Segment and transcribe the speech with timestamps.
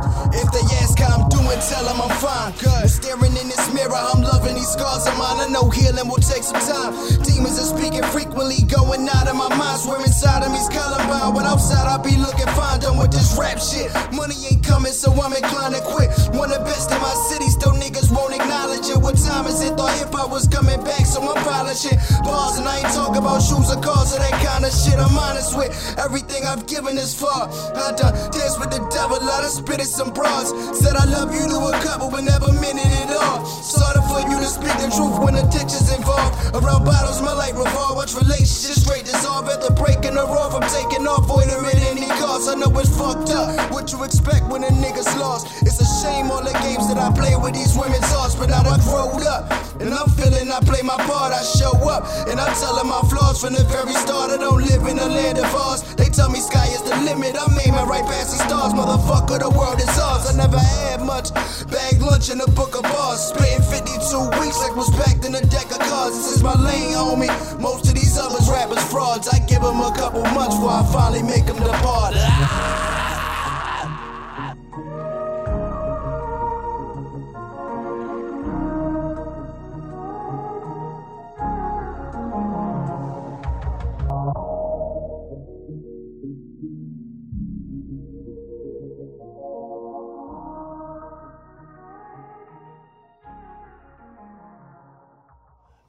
[0.00, 2.52] tell how I'm doing, tell 'em I'm fine.
[2.58, 2.90] Good.
[2.90, 5.40] Staring in this mirror, I'm loving these scars of mine.
[5.40, 6.94] I know healing will take some time.
[7.22, 9.80] Demons are speaking frequently, going out of my mind.
[9.80, 11.34] Swear inside of me's Columbine.
[11.34, 12.80] When outside, I be looking fine.
[12.80, 13.90] Done with this rap shit.
[14.12, 16.08] Money ain't coming, so I'm inclined to quit.
[16.34, 17.35] One of the best in my city,
[20.26, 21.94] Hop was coming back, so I'm polishing
[22.26, 22.58] bars.
[22.58, 24.98] And I ain't talking about shoes or cars or that kind of shit.
[24.98, 27.46] I'm honest with everything I've given this far.
[27.46, 30.50] I done dance with the devil, lot of spit at some bras.
[30.74, 33.46] Said I love you to a couple, but never meant it at all.
[33.46, 36.34] Sorry for you to speak the truth when the ditches involved.
[36.58, 37.94] Around bottles, my light revolve.
[37.94, 40.58] Watch relationships straight dissolve at the breaking her off.
[40.58, 41.54] I'm taking off, avoiding
[41.86, 42.50] any cost.
[42.50, 43.70] I know it's fucked up.
[43.70, 45.46] What you expect when a nigga's lost?
[45.62, 48.66] It's a shame all the games that I play with these women's hearts, but now
[48.66, 49.25] I growed up.
[49.80, 52.08] And I'm feeling I play my part, I show up.
[52.28, 54.30] And I'm telling my flaws from the very start.
[54.32, 55.82] I don't live in a land of ours.
[55.96, 57.36] They tell me sky is the limit.
[57.36, 58.72] I'm aiming right past the stars.
[58.72, 60.32] Motherfucker, the world is ours.
[60.32, 61.32] I never had much.
[61.68, 63.20] Bag lunch in a book of bars.
[63.20, 66.16] Spitting 52 weeks like was packed in a deck of cards.
[66.16, 67.32] This is my lane, homie.
[67.60, 69.28] Most of these others rappers frauds.
[69.28, 72.16] I give them a couple months before I finally make them depart.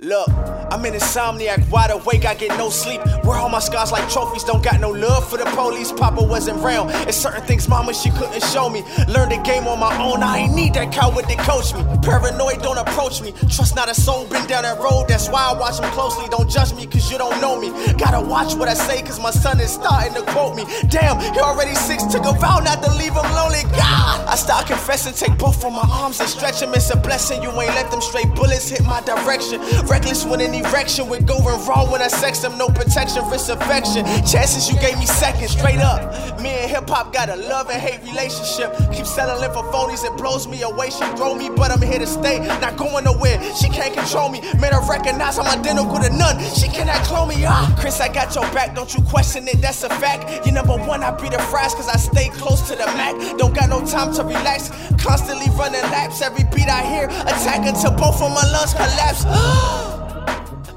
[0.00, 3.00] Look, I'm an insomniac, wide awake, I get no sleep.
[3.24, 5.90] Wear all my scars like trophies, don't got no love for the police.
[5.90, 8.82] Papa wasn't round, and certain things mama she couldn't show me.
[9.08, 11.80] Learned the game on my own, I ain't need that coward to coach me.
[12.02, 13.32] Paranoid, don't approach me.
[13.48, 16.28] Trust not a soul, been down that road, that's why I watch them closely.
[16.28, 17.70] Don't judge me, cause you don't know me.
[17.94, 20.66] Gotta watch what I say, cause my son is starting to quote me.
[20.90, 23.62] Damn, he already six, took a vow not to leave him lonely.
[23.72, 24.28] God!
[24.28, 26.74] I start confessing, take both of my arms and stretch them.
[26.74, 29.58] It's a blessing, you ain't let them straight bullets hit my direction.
[29.88, 32.58] Reckless when an erection would going wrong when I sex them.
[32.58, 34.04] No protection, risk affection.
[34.26, 36.40] Chances you gave me seconds, straight up.
[36.40, 38.74] Me and hip hop got a love and hate relationship.
[38.92, 40.90] Keep settling for phonies, it blows me away.
[40.90, 42.40] She throw me, but I'm here to stay.
[42.60, 44.40] Not going nowhere, she can't control me.
[44.60, 46.38] Made her recognize I'm identical to none.
[46.54, 47.44] She cannot clone me.
[47.46, 50.46] Ah, Chris, I got your back, don't you question it, that's a fact.
[50.46, 53.14] You number one, I be the fries, cause I stay close to the Mac.
[53.38, 54.70] Don't got no time to relax.
[54.98, 59.24] Constantly running laps, every beat I hear, attack until both of my lungs collapse.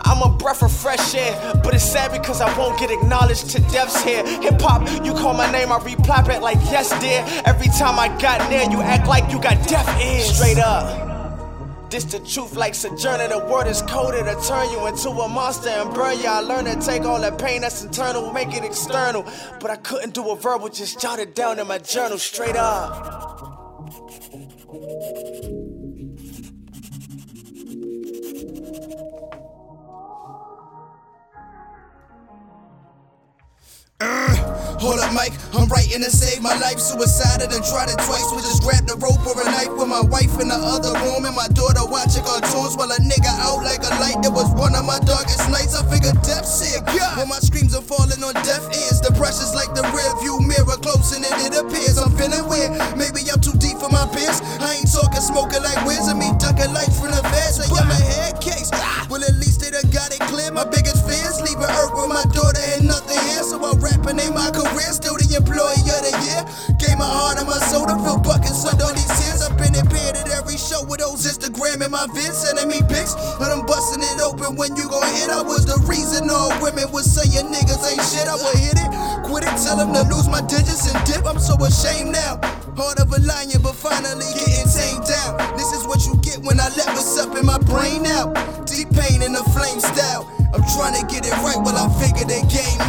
[0.09, 3.59] I'm a breath of fresh air, but it's sad because I won't get acknowledged to
[3.69, 4.25] death's here.
[4.41, 7.23] Hip hop, you call my name, I reply back like yes, dear.
[7.45, 10.35] Every time I got near, you act like you got deaf ears.
[10.35, 11.91] Straight up.
[11.91, 13.27] This the truth, like Sojourner.
[13.27, 16.27] The word is coded to turn you into a monster and burn you.
[16.27, 19.25] I learned to take all that pain that's internal, make it external.
[19.59, 22.17] But I couldn't do a verbal, just jot it down in my journal.
[22.17, 23.29] Straight up.
[34.79, 35.35] Hold up, Mike.
[35.51, 36.79] I'm writing to save my life.
[36.79, 38.23] Suicided and tried it twice.
[38.31, 41.27] We just grabbed a rope or a knife with my wife in the other room
[41.27, 44.23] and my daughter watching cartoons while a nigga out like a light.
[44.23, 45.75] That was one of my darkest nights.
[45.75, 46.79] I figured death's here.
[47.19, 47.43] When my
[71.77, 73.13] and my vids sending me pics.
[73.37, 75.29] But I'm busting it open when you gon' hit.
[75.29, 78.25] I was the reason all women would saying niggas ain't shit.
[78.25, 78.89] I would hit it,
[79.29, 81.25] quit it, tell them to lose my digits and dip.
[81.25, 82.41] I'm so ashamed now.
[82.73, 85.37] Heart of a lion, but finally getting tamed down.
[85.57, 88.33] This is what you get when I let what's up in my brain out.
[88.65, 90.25] Deep pain in the flame style.
[90.49, 92.81] I'm trying to get it right while I figure the game.